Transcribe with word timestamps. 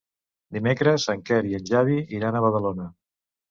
Dimecres 0.55 1.05
en 1.13 1.21
Quer 1.29 1.39
i 1.51 1.55
en 1.59 1.69
Xavi 1.73 2.01
iran 2.23 2.41
a 2.41 2.45
Badalona. 2.49 2.91